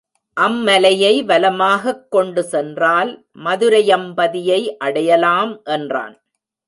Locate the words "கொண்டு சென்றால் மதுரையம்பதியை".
2.09-4.77